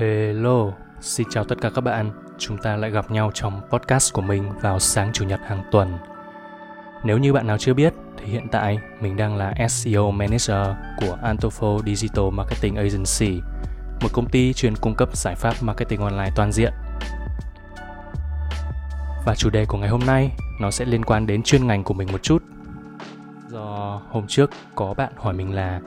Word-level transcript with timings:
Hello, 0.00 0.72
xin 1.00 1.26
chào 1.30 1.44
tất 1.44 1.60
cả 1.60 1.70
các 1.74 1.80
bạn. 1.80 2.10
Chúng 2.38 2.58
ta 2.58 2.76
lại 2.76 2.90
gặp 2.90 3.10
nhau 3.10 3.30
trong 3.34 3.60
podcast 3.70 4.12
của 4.14 4.22
mình 4.22 4.52
vào 4.60 4.78
sáng 4.78 5.10
chủ 5.12 5.24
nhật 5.24 5.40
hàng 5.46 5.62
tuần. 5.70 5.98
Nếu 7.04 7.18
như 7.18 7.32
bạn 7.32 7.46
nào 7.46 7.58
chưa 7.58 7.74
biết 7.74 7.94
thì 8.16 8.26
hiện 8.26 8.48
tại 8.48 8.78
mình 9.00 9.16
đang 9.16 9.36
là 9.36 9.54
SEO 9.68 10.10
Manager 10.10 10.66
của 11.00 11.18
Antofo 11.22 11.82
Digital 11.82 12.24
Marketing 12.32 12.76
Agency, 12.76 13.40
một 14.02 14.08
công 14.12 14.28
ty 14.28 14.52
chuyên 14.52 14.76
cung 14.76 14.94
cấp 14.94 15.16
giải 15.16 15.34
pháp 15.34 15.54
marketing 15.60 16.00
online 16.00 16.30
toàn 16.36 16.52
diện. 16.52 16.72
Và 19.24 19.34
chủ 19.36 19.50
đề 19.50 19.64
của 19.64 19.78
ngày 19.78 19.88
hôm 19.88 20.00
nay 20.06 20.32
nó 20.60 20.70
sẽ 20.70 20.84
liên 20.84 21.04
quan 21.04 21.26
đến 21.26 21.42
chuyên 21.42 21.66
ngành 21.66 21.84
của 21.84 21.94
mình 21.94 22.12
một 22.12 22.22
chút. 22.22 22.42
Do 23.48 24.00
hôm 24.10 24.26
trước 24.28 24.50
có 24.74 24.94
bạn 24.94 25.12
hỏi 25.16 25.34
mình 25.34 25.54
là 25.54 25.80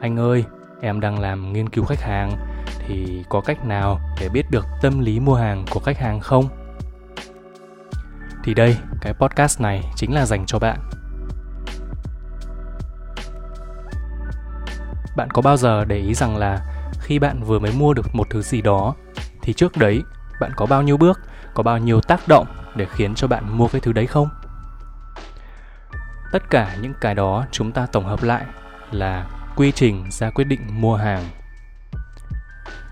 anh 0.00 0.18
ơi, 0.18 0.44
em 0.80 1.00
đang 1.00 1.18
làm 1.18 1.52
nghiên 1.52 1.68
cứu 1.68 1.84
khách 1.84 2.00
hàng 2.00 2.55
thì 2.86 3.24
có 3.28 3.40
cách 3.40 3.64
nào 3.64 4.00
để 4.20 4.28
biết 4.28 4.50
được 4.50 4.66
tâm 4.82 5.00
lý 5.00 5.20
mua 5.20 5.34
hàng 5.34 5.64
của 5.70 5.80
khách 5.80 5.98
hàng 5.98 6.20
không? 6.20 6.48
Thì 8.44 8.54
đây, 8.54 8.76
cái 9.00 9.14
podcast 9.14 9.60
này 9.60 9.84
chính 9.96 10.14
là 10.14 10.26
dành 10.26 10.46
cho 10.46 10.58
bạn. 10.58 10.78
Bạn 15.16 15.30
có 15.30 15.42
bao 15.42 15.56
giờ 15.56 15.84
để 15.84 15.96
ý 15.96 16.14
rằng 16.14 16.36
là 16.36 16.60
khi 17.00 17.18
bạn 17.18 17.42
vừa 17.42 17.58
mới 17.58 17.72
mua 17.72 17.94
được 17.94 18.14
một 18.14 18.26
thứ 18.30 18.42
gì 18.42 18.62
đó 18.62 18.94
thì 19.42 19.52
trước 19.52 19.76
đấy 19.76 20.02
bạn 20.40 20.52
có 20.56 20.66
bao 20.66 20.82
nhiêu 20.82 20.96
bước, 20.96 21.20
có 21.54 21.62
bao 21.62 21.78
nhiêu 21.78 22.00
tác 22.00 22.28
động 22.28 22.46
để 22.74 22.86
khiến 22.90 23.14
cho 23.14 23.28
bạn 23.28 23.58
mua 23.58 23.68
cái 23.68 23.80
thứ 23.80 23.92
đấy 23.92 24.06
không? 24.06 24.28
Tất 26.32 26.50
cả 26.50 26.76
những 26.80 26.94
cái 27.00 27.14
đó 27.14 27.44
chúng 27.50 27.72
ta 27.72 27.86
tổng 27.86 28.04
hợp 28.04 28.22
lại 28.22 28.44
là 28.90 29.26
quy 29.56 29.72
trình 29.72 30.04
ra 30.10 30.30
quyết 30.30 30.44
định 30.44 30.60
mua 30.70 30.96
hàng 30.96 31.24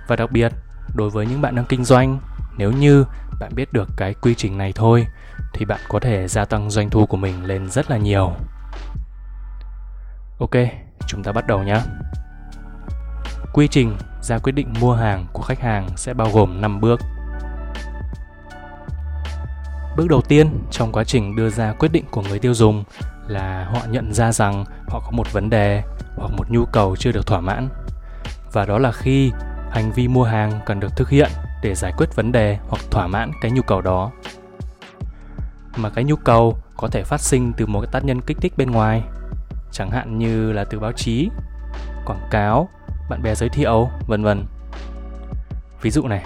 và 0.08 0.16
đặc 0.16 0.32
biệt, 0.32 0.52
đối 0.94 1.10
với 1.10 1.26
những 1.26 1.40
bạn 1.40 1.54
đang 1.54 1.64
kinh 1.64 1.84
doanh, 1.84 2.20
nếu 2.56 2.72
như 2.72 3.04
bạn 3.40 3.50
biết 3.54 3.72
được 3.72 3.88
cái 3.96 4.14
quy 4.14 4.34
trình 4.34 4.58
này 4.58 4.72
thôi 4.74 5.06
thì 5.54 5.64
bạn 5.64 5.80
có 5.88 6.00
thể 6.00 6.28
gia 6.28 6.44
tăng 6.44 6.70
doanh 6.70 6.90
thu 6.90 7.06
của 7.06 7.16
mình 7.16 7.44
lên 7.44 7.70
rất 7.70 7.90
là 7.90 7.96
nhiều. 7.96 8.32
Ok, 10.38 10.56
chúng 11.06 11.22
ta 11.22 11.32
bắt 11.32 11.46
đầu 11.46 11.62
nhé. 11.62 11.80
Quy 13.52 13.68
trình 13.68 13.96
ra 14.22 14.38
quyết 14.38 14.52
định 14.52 14.72
mua 14.80 14.94
hàng 14.94 15.26
của 15.32 15.42
khách 15.42 15.60
hàng 15.60 15.88
sẽ 15.96 16.14
bao 16.14 16.28
gồm 16.32 16.60
5 16.60 16.80
bước. 16.80 17.00
Bước 19.96 20.08
đầu 20.08 20.20
tiên 20.20 20.66
trong 20.70 20.92
quá 20.92 21.04
trình 21.04 21.36
đưa 21.36 21.50
ra 21.50 21.72
quyết 21.72 21.92
định 21.92 22.04
của 22.10 22.22
người 22.22 22.38
tiêu 22.38 22.54
dùng 22.54 22.84
là 23.26 23.68
họ 23.72 23.80
nhận 23.90 24.12
ra 24.12 24.32
rằng 24.32 24.64
họ 24.88 25.00
có 25.00 25.10
một 25.10 25.32
vấn 25.32 25.50
đề 25.50 25.82
hoặc 26.16 26.30
một 26.36 26.50
nhu 26.50 26.64
cầu 26.64 26.96
chưa 26.96 27.12
được 27.12 27.26
thỏa 27.26 27.40
mãn. 27.40 27.68
Và 28.52 28.64
đó 28.64 28.78
là 28.78 28.92
khi 28.92 29.32
hành 29.74 29.92
vi 29.92 30.08
mua 30.08 30.24
hàng 30.24 30.60
cần 30.66 30.80
được 30.80 30.96
thực 30.96 31.08
hiện 31.08 31.30
để 31.62 31.74
giải 31.74 31.92
quyết 31.96 32.16
vấn 32.16 32.32
đề 32.32 32.58
hoặc 32.68 32.82
thỏa 32.90 33.06
mãn 33.06 33.30
cái 33.40 33.50
nhu 33.50 33.62
cầu 33.62 33.80
đó. 33.80 34.10
Mà 35.76 35.90
cái 35.90 36.04
nhu 36.04 36.16
cầu 36.16 36.58
có 36.76 36.88
thể 36.88 37.02
phát 37.02 37.20
sinh 37.20 37.52
từ 37.56 37.66
một 37.66 37.80
cái 37.80 37.88
tác 37.92 38.04
nhân 38.04 38.20
kích 38.20 38.36
thích 38.40 38.52
bên 38.56 38.70
ngoài 38.70 39.02
chẳng 39.72 39.90
hạn 39.90 40.18
như 40.18 40.52
là 40.52 40.64
từ 40.64 40.78
báo 40.78 40.92
chí 40.92 41.28
quảng 42.06 42.28
cáo 42.30 42.68
bạn 43.10 43.22
bè 43.22 43.34
giới 43.34 43.48
thiệu 43.48 43.88
vân 44.06 44.22
vân. 44.22 44.44
Ví 45.82 45.90
dụ 45.90 46.06
này 46.06 46.24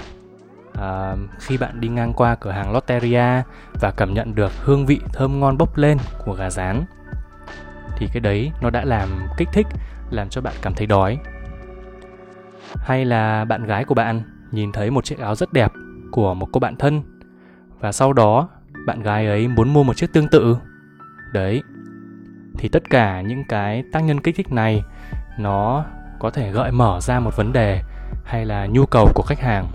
à, 0.81 1.15
khi 1.39 1.59
bạn 1.59 1.81
đi 1.81 1.89
ngang 1.89 2.13
qua 2.13 2.35
cửa 2.35 2.51
hàng 2.51 2.73
Lotteria 2.73 3.43
và 3.81 3.91
cảm 3.97 4.15
nhận 4.15 4.35
được 4.35 4.53
hương 4.65 4.87
vị 4.87 5.01
thơm 5.13 5.41
ngon 5.41 5.59
bốc 5.59 5.77
lên 5.77 5.99
của 6.25 6.35
gà 6.35 6.51
rán 6.51 6.85
thì 7.97 8.09
cái 8.13 8.21
đấy 8.21 8.53
nó 8.61 8.71
đã 8.71 8.85
làm 8.85 9.09
kích 9.37 9.49
thích 9.53 9.67
làm 10.11 10.29
cho 10.29 10.41
bạn 10.41 10.55
cảm 10.63 10.75
thấy 10.75 10.87
đói 10.87 11.19
hay 12.77 13.05
là 13.05 13.45
bạn 13.45 13.65
gái 13.65 13.85
của 13.85 13.95
bạn 13.95 14.23
nhìn 14.53 14.73
thấy 14.73 14.91
một 14.91 15.05
chiếc 15.05 15.19
áo 15.19 15.35
rất 15.35 15.53
đẹp 15.53 15.73
của 16.11 16.35
một 16.35 16.49
cô 16.53 16.61
bạn 16.61 16.77
thân 16.77 17.03
và 17.81 17.93
sau 17.93 18.13
đó 18.13 18.49
bạn 18.87 19.03
gái 19.03 19.27
ấy 19.27 19.49
muốn 19.49 19.73
mua 19.73 19.83
một 19.83 19.97
chiếc 19.97 20.13
tương 20.13 20.29
tự? 20.29 20.57
Đấy, 21.33 21.63
thì 22.59 22.69
tất 22.69 22.91
cả 22.91 23.21
những 23.21 23.45
cái 23.49 23.83
tác 23.93 24.01
nhân 24.01 24.21
kích 24.21 24.37
thích 24.37 24.53
này 24.53 24.83
nó 25.39 25.85
có 26.19 26.31
thể 26.31 26.51
gợi 26.51 26.73
mở 26.73 27.01
ra 27.01 27.21
một 27.21 27.37
vấn 27.37 27.53
đề 27.53 27.83
hay 28.25 28.45
là 28.45 28.67
nhu 28.67 28.87
cầu 28.87 29.09
của 29.15 29.23
khách 29.23 29.41
hàng. 29.41 29.67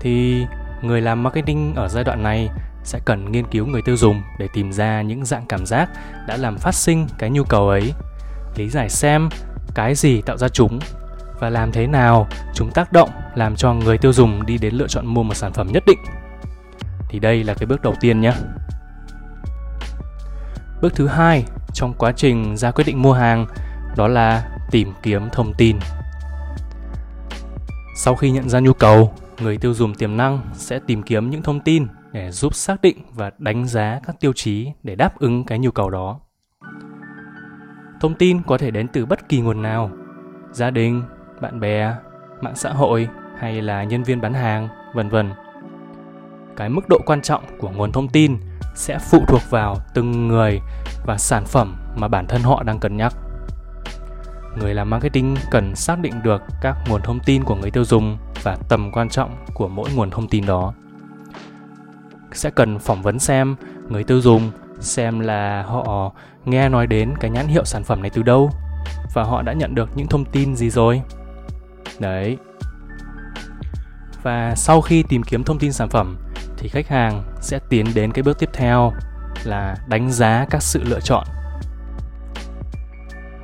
Thì 0.00 0.46
người 0.82 1.00
làm 1.00 1.22
marketing 1.22 1.74
ở 1.74 1.88
giai 1.88 2.04
đoạn 2.04 2.22
này 2.22 2.48
sẽ 2.84 3.00
cần 3.04 3.32
nghiên 3.32 3.46
cứu 3.46 3.66
người 3.66 3.82
tiêu 3.82 3.96
dùng 3.96 4.22
để 4.38 4.48
tìm 4.52 4.72
ra 4.72 5.02
những 5.02 5.24
dạng 5.24 5.46
cảm 5.48 5.66
giác 5.66 5.90
đã 6.28 6.36
làm 6.36 6.58
phát 6.58 6.74
sinh 6.74 7.06
cái 7.18 7.30
nhu 7.30 7.44
cầu 7.44 7.68
ấy. 7.68 7.94
Lý 8.56 8.68
giải 8.68 8.88
xem 8.88 9.28
cái 9.74 9.94
gì 9.94 10.22
tạo 10.22 10.36
ra 10.36 10.48
chúng 10.48 10.78
và 11.40 11.50
làm 11.50 11.72
thế 11.72 11.86
nào 11.86 12.28
chúng 12.54 12.70
tác 12.70 12.92
động 12.92 13.10
làm 13.34 13.56
cho 13.56 13.74
người 13.74 13.98
tiêu 13.98 14.12
dùng 14.12 14.46
đi 14.46 14.58
đến 14.58 14.74
lựa 14.74 14.88
chọn 14.88 15.06
mua 15.06 15.22
một 15.22 15.34
sản 15.34 15.52
phẩm 15.52 15.68
nhất 15.72 15.82
định? 15.86 15.98
Thì 17.08 17.18
đây 17.18 17.44
là 17.44 17.54
cái 17.54 17.66
bước 17.66 17.82
đầu 17.82 17.94
tiên 18.00 18.20
nhé. 18.20 18.32
Bước 20.82 20.94
thứ 20.94 21.06
hai 21.06 21.44
trong 21.72 21.94
quá 21.98 22.12
trình 22.12 22.56
ra 22.56 22.70
quyết 22.70 22.84
định 22.84 23.02
mua 23.02 23.12
hàng 23.12 23.46
đó 23.96 24.08
là 24.08 24.58
tìm 24.70 24.92
kiếm 25.02 25.28
thông 25.32 25.54
tin. 25.54 25.78
Sau 27.96 28.14
khi 28.14 28.30
nhận 28.30 28.48
ra 28.48 28.60
nhu 28.60 28.72
cầu, 28.72 29.14
người 29.40 29.56
tiêu 29.56 29.74
dùng 29.74 29.94
tiềm 29.94 30.16
năng 30.16 30.40
sẽ 30.52 30.80
tìm 30.86 31.02
kiếm 31.02 31.30
những 31.30 31.42
thông 31.42 31.60
tin 31.60 31.86
để 32.12 32.30
giúp 32.30 32.54
xác 32.54 32.80
định 32.80 32.98
và 33.14 33.30
đánh 33.38 33.66
giá 33.66 34.00
các 34.06 34.20
tiêu 34.20 34.32
chí 34.32 34.68
để 34.82 34.94
đáp 34.94 35.18
ứng 35.18 35.44
cái 35.44 35.58
nhu 35.58 35.70
cầu 35.70 35.90
đó. 35.90 36.20
Thông 38.00 38.14
tin 38.14 38.42
có 38.42 38.58
thể 38.58 38.70
đến 38.70 38.88
từ 38.88 39.06
bất 39.06 39.28
kỳ 39.28 39.40
nguồn 39.40 39.62
nào, 39.62 39.90
gia 40.52 40.70
đình 40.70 41.02
bạn 41.40 41.60
bè, 41.60 41.94
mạng 42.40 42.56
xã 42.56 42.70
hội 42.70 43.08
hay 43.38 43.62
là 43.62 43.84
nhân 43.84 44.02
viên 44.02 44.20
bán 44.20 44.34
hàng, 44.34 44.68
vân 44.94 45.08
vân. 45.08 45.32
Cái 46.56 46.68
mức 46.68 46.88
độ 46.88 46.98
quan 47.06 47.22
trọng 47.22 47.44
của 47.58 47.70
nguồn 47.70 47.92
thông 47.92 48.08
tin 48.08 48.36
sẽ 48.74 48.98
phụ 48.98 49.24
thuộc 49.28 49.40
vào 49.50 49.76
từng 49.94 50.28
người 50.28 50.60
và 51.06 51.16
sản 51.18 51.44
phẩm 51.44 51.76
mà 51.96 52.08
bản 52.08 52.26
thân 52.26 52.42
họ 52.42 52.62
đang 52.62 52.78
cân 52.78 52.96
nhắc. 52.96 53.14
Người 54.58 54.74
làm 54.74 54.90
marketing 54.90 55.36
cần 55.50 55.74
xác 55.76 55.98
định 55.98 56.22
được 56.22 56.42
các 56.60 56.76
nguồn 56.88 57.02
thông 57.02 57.20
tin 57.20 57.44
của 57.44 57.54
người 57.54 57.70
tiêu 57.70 57.84
dùng 57.84 58.18
và 58.42 58.56
tầm 58.68 58.90
quan 58.92 59.08
trọng 59.08 59.36
của 59.54 59.68
mỗi 59.68 59.90
nguồn 59.94 60.10
thông 60.10 60.28
tin 60.28 60.46
đó. 60.46 60.74
Sẽ 62.32 62.50
cần 62.50 62.78
phỏng 62.78 63.02
vấn 63.02 63.18
xem 63.18 63.56
người 63.88 64.04
tiêu 64.04 64.20
dùng 64.20 64.50
xem 64.80 65.20
là 65.20 65.62
họ 65.62 66.12
nghe 66.44 66.68
nói 66.68 66.86
đến 66.86 67.14
cái 67.20 67.30
nhãn 67.30 67.46
hiệu 67.46 67.64
sản 67.64 67.84
phẩm 67.84 68.02
này 68.02 68.10
từ 68.10 68.22
đâu 68.22 68.50
và 69.14 69.22
họ 69.22 69.42
đã 69.42 69.52
nhận 69.52 69.74
được 69.74 69.90
những 69.94 70.06
thông 70.06 70.24
tin 70.24 70.56
gì 70.56 70.70
rồi 70.70 71.02
Đấy. 72.00 72.38
Và 74.22 74.54
sau 74.56 74.80
khi 74.80 75.02
tìm 75.02 75.22
kiếm 75.22 75.44
thông 75.44 75.58
tin 75.58 75.72
sản 75.72 75.88
phẩm, 75.88 76.16
thì 76.56 76.68
khách 76.68 76.88
hàng 76.88 77.22
sẽ 77.40 77.58
tiến 77.68 77.86
đến 77.94 78.12
cái 78.12 78.22
bước 78.22 78.38
tiếp 78.38 78.50
theo 78.52 78.92
là 79.44 79.76
đánh 79.88 80.10
giá 80.10 80.46
các 80.50 80.62
sự 80.62 80.82
lựa 80.84 81.00
chọn. 81.00 81.26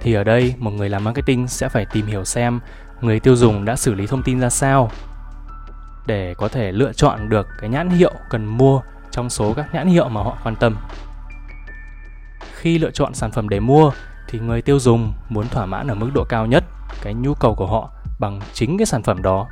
Thì 0.01 0.15
ở 0.15 0.25
đây, 0.25 0.55
một 0.59 0.71
người 0.71 0.89
làm 0.89 1.05
marketing 1.05 1.49
sẽ 1.49 1.69
phải 1.69 1.87
tìm 1.93 2.07
hiểu 2.07 2.25
xem 2.25 2.61
người 3.01 3.21
tiêu 3.21 3.37
dùng 3.37 3.65
đã 3.65 3.77
xử 3.77 3.95
lý 3.95 4.07
thông 4.07 4.23
tin 4.23 4.41
ra 4.41 4.51
sao 4.51 4.91
để 6.07 6.35
có 6.35 6.49
thể 6.49 6.73
lựa 6.73 6.93
chọn 6.93 7.29
được 7.29 7.47
cái 7.61 7.71
nhãn 7.71 7.91
hiệu 7.91 8.13
cần 8.31 8.47
mua 8.47 8.81
trong 9.11 9.31
số 9.31 9.55
các 9.55 9.75
nhãn 9.75 9.89
hiệu 9.89 10.09
mà 10.09 10.23
họ 10.23 10.39
quan 10.45 10.57
tâm. 10.57 10.77
Khi 12.55 12.79
lựa 12.79 12.91
chọn 12.91 13.15
sản 13.15 13.33
phẩm 13.33 13.49
để 13.49 13.61
mua, 13.61 13.91
thì 14.29 14.39
người 14.39 14.63
tiêu 14.63 14.79
dùng 14.79 15.13
muốn 15.29 15.49
thỏa 15.49 15.67
mãn 15.67 15.87
ở 15.87 15.95
mức 15.95 16.11
độ 16.15 16.25
cao 16.29 16.47
nhất 16.47 16.65
cái 17.03 17.15
nhu 17.15 17.35
cầu 17.35 17.55
của 17.55 17.67
họ 17.67 17.91
bằng 18.19 18.41
chính 18.53 18.79
cái 18.79 18.87
sản 18.87 19.03
phẩm 19.03 19.23
đó. 19.23 19.49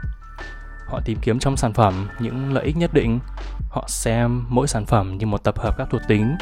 Họ 0.88 1.00
tìm 1.04 1.18
kiếm 1.22 1.38
trong 1.38 1.56
sản 1.56 1.72
phẩm 1.72 2.08
những 2.18 2.52
lợi 2.52 2.64
ích 2.64 2.76
nhất 2.76 2.94
định. 2.94 3.20
Họ 3.70 3.84
xem 3.88 4.44
mỗi 4.48 4.68
sản 4.68 4.86
phẩm 4.86 5.18
như 5.18 5.26
một 5.26 5.44
tập 5.44 5.58
hợp 5.58 5.74
các 5.78 5.88
thuộc 5.90 6.00
tính 6.08 6.36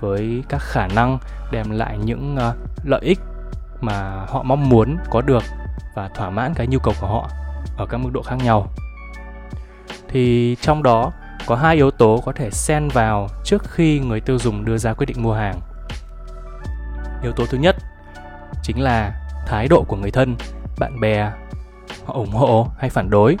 với 0.00 0.42
các 0.48 0.62
khả 0.62 0.86
năng 0.86 1.18
đem 1.52 1.70
lại 1.70 1.98
những 1.98 2.36
uh, 2.36 2.56
lợi 2.84 3.00
ích 3.02 3.18
mà 3.80 4.26
họ 4.28 4.42
mong 4.42 4.68
muốn 4.68 4.96
có 5.10 5.20
được 5.20 5.42
và 5.94 6.08
thỏa 6.08 6.30
mãn 6.30 6.54
cái 6.54 6.66
nhu 6.66 6.78
cầu 6.78 6.94
của 7.00 7.06
họ 7.06 7.30
ở 7.76 7.86
các 7.86 7.98
mức 7.98 8.10
độ 8.12 8.22
khác 8.22 8.36
nhau. 8.44 8.66
Thì 10.08 10.56
trong 10.60 10.82
đó 10.82 11.12
có 11.46 11.56
hai 11.56 11.76
yếu 11.76 11.90
tố 11.90 12.22
có 12.26 12.32
thể 12.32 12.50
xen 12.50 12.88
vào 12.88 13.28
trước 13.44 13.70
khi 13.70 14.00
người 14.00 14.20
tiêu 14.20 14.38
dùng 14.38 14.64
đưa 14.64 14.78
ra 14.78 14.92
quyết 14.92 15.06
định 15.06 15.22
mua 15.22 15.34
hàng. 15.34 15.60
Yếu 17.22 17.32
tố 17.32 17.46
thứ 17.46 17.58
nhất 17.58 17.76
chính 18.62 18.80
là 18.80 19.12
thái 19.46 19.68
độ 19.68 19.84
của 19.88 19.96
người 19.96 20.10
thân 20.10 20.36
bạn 20.78 21.00
bè 21.00 21.30
họ 22.04 22.14
ủng 22.14 22.32
hộ 22.32 22.68
hay 22.78 22.90
phản 22.90 23.10
đối. 23.10 23.36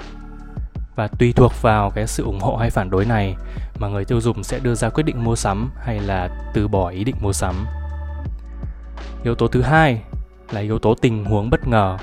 Và 0.96 1.06
tùy 1.06 1.32
thuộc 1.32 1.62
vào 1.62 1.90
cái 1.90 2.06
sự 2.06 2.24
ủng 2.24 2.40
hộ 2.40 2.56
hay 2.56 2.70
phản 2.70 2.90
đối 2.90 3.04
này 3.04 3.36
mà 3.78 3.88
người 3.88 4.04
tiêu 4.04 4.20
dùng 4.20 4.44
sẽ 4.44 4.58
đưa 4.58 4.74
ra 4.74 4.88
quyết 4.88 5.02
định 5.02 5.24
mua 5.24 5.36
sắm 5.36 5.70
hay 5.80 6.00
là 6.00 6.28
từ 6.54 6.68
bỏ 6.68 6.88
ý 6.88 7.04
định 7.04 7.16
mua 7.20 7.32
sắm. 7.32 7.66
Yếu 9.22 9.34
tố 9.34 9.48
thứ 9.48 9.62
hai 9.62 10.02
là 10.50 10.60
yếu 10.60 10.78
tố 10.78 10.94
tình 10.94 11.24
huống 11.24 11.50
bất 11.50 11.68
ngờ. 11.68 11.98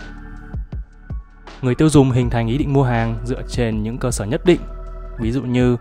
Người 1.62 1.75
tiêu 1.75 1.89
dùng 1.89 2.12
hình 2.12 2.30
thành 2.30 2.48
ý 2.48 2.57
định 2.57 2.74
mua 2.74 2.83
hàng 2.83 3.15
dựa 3.25 3.42
trên 3.48 3.83
những 3.83 3.98
cơ 3.98 4.12
sở 4.12 4.25
nhất 4.25 4.42
định, 4.45 4.59
ví 5.19 5.31
dụ 5.31 5.42
như 5.42 5.77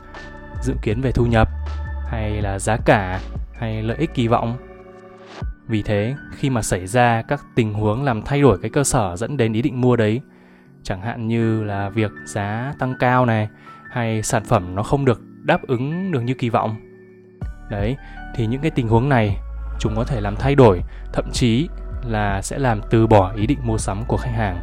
dự 0.62 0.75
kiến 0.82 1.00
về 1.00 1.12
thu 1.12 1.26
nhập 1.26 1.49
hay 2.06 2.43
là 2.43 2.58
giá 2.58 2.76
cả 2.76 3.20
hay 3.55 3.82
lợi 3.82 3.96
ích 3.96 4.14
kỳ 4.14 4.28
vọng. 4.28 4.56
Vì 5.69 5.82
thế, 5.82 6.14
khi 6.37 6.50
mà 6.50 6.62
xảy 6.62 6.87
ra 6.87 7.22
các 7.28 7.44
tình 7.55 7.75
huống 7.75 8.05
làm 8.05 8.22
thay 8.22 8.40
đổi 8.40 8.58
cái 8.58 8.70
cơ 8.70 8.84
sở 8.84 9.17
dẫn 9.17 9.37
đến 9.37 9.52
ý 9.52 9.62
định 9.62 9.81
mua 9.81 9.96
đấy 9.96 10.20
chẳng 10.82 11.03
hạn 11.03 11.29
như 11.29 11.65
là 11.65 11.88
việc 11.88 12.11
giá 12.27 12.73
tăng 12.79 12.94
cao 13.00 13.27
này, 13.27 13.49
hay 13.91 14.23
sản 14.23 14.44
phẩm 14.44 14.75
nó 14.75 14.82
không 14.82 15.05
được 15.05 15.21
đáp 15.43 15.62
ứng 15.69 16.12
được 16.12 16.21
như 16.21 16.35
kỳ 16.35 16.49
vọng. 16.49 16.77
Đấy, 17.71 17.97
thì 18.35 18.47
những 18.47 18.61
cái 18.61 18.71
tình 18.71 18.88
huống 18.88 19.09
này, 19.09 19.37
chúng 19.79 19.97
có 19.97 20.05
thể 20.05 20.21
làm 20.21 20.37
thay 20.37 20.55
đổi, 20.55 20.81
thậm 21.12 21.31
chí 21.32 21.69
là 22.06 22.43
sẽ 22.43 22.59
làm 22.59 22.81
từ 22.91 23.06
bỏ 23.06 23.32
ý 23.37 23.47
định 23.47 23.59
mua 23.62 23.79
sắm 23.79 24.05
của 24.09 24.17
khách 24.17 24.35
hàng. 24.35 24.61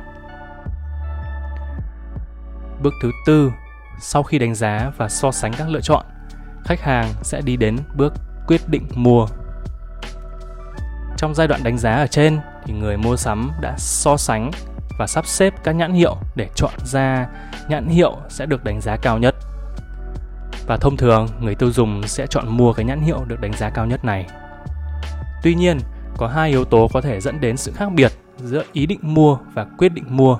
Bước 2.81 2.93
thứ 3.01 3.11
tư, 3.25 3.51
sau 3.99 4.23
khi 4.23 4.39
đánh 4.39 4.55
giá 4.55 4.91
và 4.97 5.09
so 5.09 5.31
sánh 5.31 5.53
các 5.57 5.69
lựa 5.69 5.81
chọn, 5.81 6.05
khách 6.63 6.81
hàng 6.81 7.07
sẽ 7.21 7.41
đi 7.41 7.57
đến 7.57 7.77
bước 7.95 8.13
quyết 8.47 8.61
định 8.67 8.87
mua. 8.95 9.27
Trong 11.17 11.35
giai 11.35 11.47
đoạn 11.47 11.63
đánh 11.63 11.77
giá 11.77 11.91
ở 11.95 12.07
trên, 12.07 12.39
thì 12.65 12.73
người 12.73 12.97
mua 12.97 13.15
sắm 13.15 13.51
đã 13.61 13.75
so 13.77 14.17
sánh 14.17 14.51
và 14.97 15.07
sắp 15.07 15.25
xếp 15.25 15.53
các 15.63 15.71
nhãn 15.71 15.93
hiệu 15.93 16.17
để 16.35 16.49
chọn 16.55 16.73
ra 16.83 17.27
nhãn 17.69 17.87
hiệu 17.87 18.17
sẽ 18.29 18.45
được 18.45 18.63
đánh 18.63 18.81
giá 18.81 18.97
cao 18.97 19.17
nhất. 19.17 19.35
Và 20.67 20.77
thông 20.77 20.97
thường 20.97 21.27
người 21.41 21.55
tiêu 21.55 21.71
dùng 21.71 22.07
sẽ 22.07 22.27
chọn 22.27 22.57
mua 22.57 22.73
cái 22.73 22.85
nhãn 22.85 23.01
hiệu 23.01 23.25
được 23.27 23.41
đánh 23.41 23.53
giá 23.53 23.69
cao 23.69 23.85
nhất 23.85 24.05
này. 24.05 24.25
Tuy 25.43 25.55
nhiên, 25.55 25.77
có 26.17 26.27
hai 26.27 26.49
yếu 26.49 26.65
tố 26.65 26.87
có 26.93 27.01
thể 27.01 27.21
dẫn 27.21 27.41
đến 27.41 27.57
sự 27.57 27.71
khác 27.75 27.89
biệt 27.95 28.11
giữa 28.37 28.63
ý 28.71 28.85
định 28.85 28.99
mua 29.01 29.37
và 29.53 29.65
quyết 29.77 29.89
định 29.89 30.05
mua. 30.07 30.37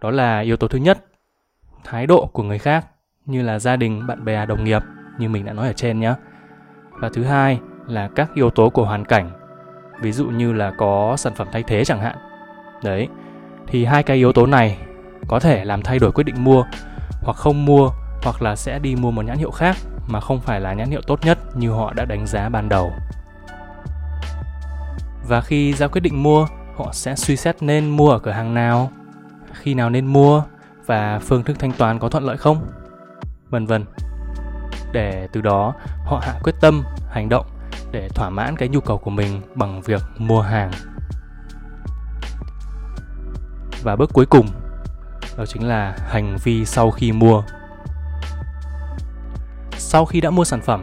Đó 0.00 0.10
là 0.10 0.40
yếu 0.40 0.56
tố 0.56 0.68
thứ 0.68 0.78
nhất, 0.78 1.04
thái 1.84 2.06
độ 2.06 2.26
của 2.26 2.42
người 2.42 2.58
khác 2.58 2.86
như 3.26 3.42
là 3.42 3.58
gia 3.58 3.76
đình, 3.76 4.06
bạn 4.06 4.24
bè, 4.24 4.46
đồng 4.46 4.64
nghiệp 4.64 4.82
như 5.18 5.28
mình 5.28 5.44
đã 5.44 5.52
nói 5.52 5.66
ở 5.66 5.72
trên 5.72 6.00
nhé. 6.00 6.14
Và 6.90 7.10
thứ 7.14 7.24
hai 7.24 7.60
là 7.86 8.08
các 8.14 8.30
yếu 8.34 8.50
tố 8.50 8.70
của 8.70 8.84
hoàn 8.84 9.04
cảnh. 9.04 9.30
Ví 10.00 10.12
dụ 10.12 10.26
như 10.26 10.52
là 10.52 10.72
có 10.78 11.14
sản 11.16 11.34
phẩm 11.34 11.48
thay 11.52 11.62
thế 11.62 11.84
chẳng 11.84 12.00
hạn. 12.00 12.16
Đấy. 12.84 13.08
Thì 13.66 13.84
hai 13.84 14.02
cái 14.02 14.16
yếu 14.16 14.32
tố 14.32 14.46
này 14.46 14.78
có 15.28 15.40
thể 15.40 15.64
làm 15.64 15.82
thay 15.82 15.98
đổi 15.98 16.12
quyết 16.12 16.24
định 16.24 16.44
mua 16.44 16.64
hoặc 17.22 17.36
không 17.36 17.64
mua 17.64 17.90
hoặc 18.22 18.42
là 18.42 18.56
sẽ 18.56 18.78
đi 18.78 18.96
mua 18.96 19.10
một 19.10 19.24
nhãn 19.24 19.38
hiệu 19.38 19.50
khác 19.50 19.76
mà 20.06 20.20
không 20.20 20.40
phải 20.40 20.60
là 20.60 20.72
nhãn 20.72 20.90
hiệu 20.90 21.00
tốt 21.06 21.20
nhất 21.24 21.38
như 21.56 21.70
họ 21.70 21.92
đã 21.92 22.04
đánh 22.04 22.26
giá 22.26 22.48
ban 22.48 22.68
đầu. 22.68 22.92
Và 25.28 25.40
khi 25.40 25.72
ra 25.72 25.88
quyết 25.88 26.00
định 26.00 26.22
mua, 26.22 26.46
họ 26.76 26.88
sẽ 26.92 27.16
suy 27.16 27.36
xét 27.36 27.62
nên 27.62 27.90
mua 27.90 28.10
ở 28.10 28.18
cửa 28.18 28.30
hàng 28.30 28.54
nào, 28.54 28.90
khi 29.52 29.74
nào 29.74 29.90
nên 29.90 30.06
mua 30.06 30.42
và 30.86 31.18
phương 31.18 31.42
thức 31.44 31.58
thanh 31.58 31.72
toán 31.72 31.98
có 31.98 32.08
thuận 32.08 32.24
lợi 32.24 32.36
không, 32.36 32.66
vân 33.50 33.66
vân. 33.66 33.84
Để 34.92 35.28
từ 35.32 35.40
đó 35.40 35.74
họ 36.04 36.18
hạ 36.22 36.34
quyết 36.42 36.54
tâm 36.60 36.82
hành 37.10 37.28
động 37.28 37.46
để 37.92 38.08
thỏa 38.08 38.30
mãn 38.30 38.56
cái 38.56 38.68
nhu 38.68 38.80
cầu 38.80 38.98
của 38.98 39.10
mình 39.10 39.40
bằng 39.54 39.82
việc 39.82 40.02
mua 40.18 40.40
hàng. 40.40 40.70
Và 43.82 43.96
bước 43.96 44.10
cuối 44.12 44.26
cùng 44.26 44.48
đó 45.36 45.46
chính 45.46 45.68
là 45.68 45.96
hành 46.08 46.36
vi 46.44 46.64
sau 46.64 46.90
khi 46.90 47.12
mua. 47.12 47.42
Sau 49.78 50.04
khi 50.04 50.20
đã 50.20 50.30
mua 50.30 50.44
sản 50.44 50.60
phẩm, 50.60 50.82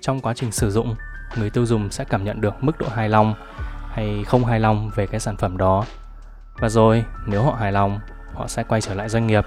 trong 0.00 0.20
quá 0.20 0.34
trình 0.34 0.52
sử 0.52 0.70
dụng, 0.70 0.94
người 1.36 1.50
tiêu 1.50 1.66
dùng 1.66 1.90
sẽ 1.90 2.04
cảm 2.04 2.24
nhận 2.24 2.40
được 2.40 2.54
mức 2.64 2.78
độ 2.78 2.86
hài 2.94 3.08
lòng 3.08 3.34
hay 3.92 4.24
không 4.26 4.44
hài 4.44 4.60
lòng 4.60 4.90
về 4.94 5.06
cái 5.06 5.20
sản 5.20 5.36
phẩm 5.36 5.56
đó. 5.56 5.84
Và 6.58 6.68
rồi, 6.68 7.04
nếu 7.26 7.42
họ 7.42 7.52
hài 7.52 7.72
lòng, 7.72 8.00
họ 8.34 8.48
sẽ 8.48 8.62
quay 8.62 8.80
trở 8.80 8.94
lại 8.94 9.08
doanh 9.08 9.26
nghiệp 9.26 9.44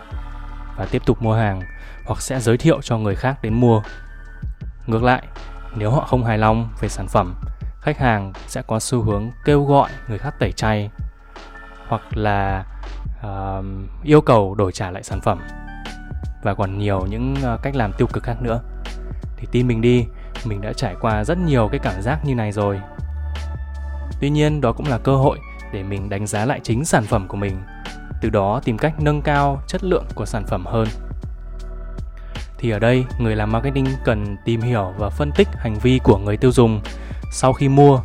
và 0.78 0.86
tiếp 0.92 1.02
tục 1.06 1.22
mua 1.22 1.36
hàng 1.36 1.62
hoặc 2.06 2.22
sẽ 2.22 2.40
giới 2.40 2.58
thiệu 2.58 2.82
cho 2.82 2.98
người 2.98 3.16
khác 3.16 3.42
đến 3.42 3.54
mua. 3.54 3.82
Ngược 4.88 5.04
lại, 5.04 5.24
nếu 5.76 5.92
họ 5.92 6.06
không 6.08 6.26
hài 6.26 6.38
lòng 6.38 6.70
về 6.80 6.90
sản 6.90 7.08
phẩm, 7.08 7.36
khách 7.82 7.98
hàng 7.98 8.34
sẽ 8.48 8.62
có 8.62 8.80
xu 8.80 9.02
hướng 9.02 9.32
kêu 9.46 9.64
gọi 9.64 9.90
người 10.08 10.18
khác 10.18 10.36
tẩy 10.40 10.52
chay 10.52 10.90
hoặc 11.88 12.02
là 12.18 12.66
uh, 13.26 13.66
yêu 14.04 14.22
cầu 14.22 14.56
đổi 14.56 14.72
trả 14.72 14.92
lại 14.92 15.04
sản 15.04 15.22
phẩm 15.22 15.40
và 16.44 16.54
còn 16.54 16.78
nhiều 16.78 17.06
những 17.10 17.36
uh, 17.54 17.62
cách 17.62 17.76
làm 17.76 17.94
tiêu 17.94 18.08
cực 18.14 18.24
khác 18.24 18.42
nữa. 18.42 18.60
Thì 19.38 19.48
tin 19.52 19.68
mình 19.68 19.82
đi, 19.82 20.06
mình 20.46 20.62
đã 20.62 20.74
trải 20.74 20.96
qua 21.02 21.24
rất 21.24 21.38
nhiều 21.38 21.70
cái 21.72 21.80
cảm 21.80 22.02
giác 22.02 22.26
như 22.26 22.36
này 22.36 22.52
rồi. 22.52 22.82
Tuy 24.22 24.30
nhiên 24.30 24.62
đó 24.62 24.72
cũng 24.72 24.88
là 24.88 24.98
cơ 24.98 25.16
hội 25.16 25.40
để 25.74 25.84
mình 25.84 26.10
đánh 26.10 26.28
giá 26.28 26.46
lại 26.46 26.60
chính 26.64 26.86
sản 26.86 27.04
phẩm 27.04 27.28
của 27.28 27.38
mình, 27.38 27.62
từ 28.22 28.30
đó 28.30 28.62
tìm 28.64 28.78
cách 28.78 28.94
nâng 29.00 29.22
cao 29.22 29.62
chất 29.68 29.84
lượng 29.84 30.06
của 30.16 30.26
sản 30.26 30.44
phẩm 30.48 30.66
hơn 30.66 30.88
thì 32.58 32.72
ở 32.72 32.80
đây 32.80 33.06
người 33.20 33.36
làm 33.36 33.52
marketing 33.52 33.86
cần 34.06 34.38
tìm 34.46 34.62
hiểu 34.62 34.94
và 34.98 35.10
phân 35.10 35.32
tích 35.32 35.48
hành 35.58 35.76
vi 35.82 36.00
của 36.04 36.18
người 36.18 36.38
tiêu 36.38 36.52
dùng 36.52 36.82
sau 37.32 37.54
khi 37.54 37.70
mua 37.70 38.00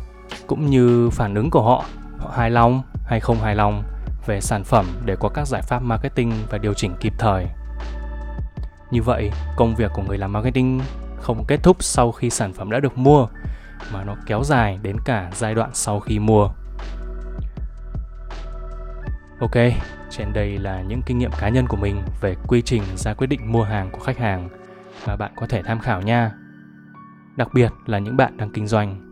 cũng 0.47 0.65
như 0.65 1.09
phản 1.09 1.35
ứng 1.35 1.49
của 1.49 1.61
họ 1.61 1.85
họ 2.19 2.31
hài 2.35 2.49
lòng 2.49 2.81
hay 3.05 3.19
không 3.19 3.39
hài 3.41 3.55
lòng 3.55 3.83
về 4.25 4.41
sản 4.41 4.63
phẩm 4.63 4.85
để 5.05 5.15
có 5.19 5.29
các 5.29 5.47
giải 5.47 5.61
pháp 5.61 5.81
marketing 5.83 6.33
và 6.49 6.57
điều 6.57 6.73
chỉnh 6.73 6.95
kịp 6.99 7.13
thời 7.17 7.47
như 8.91 9.01
vậy, 9.01 9.31
công 9.55 9.75
việc 9.75 9.91
của 9.93 10.01
người 10.01 10.17
làm 10.17 10.33
marketing 10.33 10.81
không 11.21 11.45
kết 11.47 11.59
thúc 11.63 11.77
sau 11.79 12.11
khi 12.11 12.29
sản 12.29 12.53
phẩm 12.53 12.71
đã 12.71 12.79
được 12.79 12.97
mua, 12.97 13.27
mà 13.93 14.03
nó 14.03 14.15
kéo 14.25 14.43
dài 14.43 14.79
đến 14.81 14.97
cả 15.05 15.29
giai 15.33 15.55
đoạn 15.55 15.69
sau 15.73 15.99
khi 15.99 16.19
mua 16.19 16.49
ok, 19.39 19.55
trên 20.09 20.33
đây 20.33 20.57
là 20.57 20.81
những 20.81 21.01
kinh 21.05 21.17
nghiệm 21.17 21.31
cá 21.39 21.49
nhân 21.49 21.67
của 21.67 21.77
mình 21.77 22.01
về 22.21 22.35
quy 22.47 22.61
trình 22.61 22.83
ra 22.95 23.13
quyết 23.13 23.27
định 23.27 23.51
mua 23.51 23.63
hàng 23.63 23.89
của 23.91 23.99
khách 23.99 24.17
hàng 24.17 24.49
và 25.05 25.15
bạn 25.15 25.31
có 25.35 25.45
thể 25.49 25.63
tham 25.63 25.79
khảo 25.79 26.01
nha. 26.01 26.31
Đặc 27.35 27.47
biệt 27.53 27.71
là 27.85 27.99
những 27.99 28.17
bạn 28.17 28.37
đang 28.37 28.49
kinh 28.49 28.67
doanh. 28.67 29.10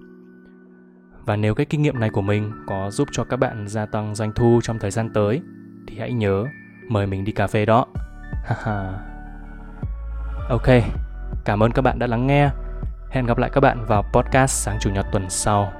Và 1.30 1.36
nếu 1.36 1.56
cái 1.56 1.66
kinh 1.66 1.81
nghiệm 1.81 2.00
này 2.00 2.10
của 2.10 2.22
mình 2.22 2.52
có 2.68 2.92
giúp 2.92 3.08
cho 3.12 3.24
các 3.24 3.38
bạn 3.38 3.68
gia 3.68 3.86
tăng 3.86 4.16
doanh 4.16 4.31
thu 4.36 4.60
trong 4.64 4.80
thời 4.80 4.92
gian 4.92 5.10
tới 5.14 5.42
thì 5.88 6.00
hãy 6.00 6.14
nhớ 6.14 6.46
mời 6.88 7.08
mình 7.08 7.26
đi 7.26 7.31
cà 7.31 7.48
phê 7.48 7.66
đó. 7.66 7.86
ok, 10.50 10.68
cảm 11.46 11.64
ơn 11.64 11.72
các 11.72 11.81
bạn 11.81 12.00
đã 12.00 12.08
lắng 12.08 12.28
nghe. 12.28 12.50
Hẹn 13.10 13.26
gặp 13.26 13.38
lại 13.38 13.50
các 13.54 13.62
bạn 13.62 13.86
vào 13.86 14.04
podcast 14.14 14.66
sáng 14.66 14.78
chủ 14.81 14.90
nhật 14.90 15.06
tuần 15.12 15.30
sau. 15.30 15.74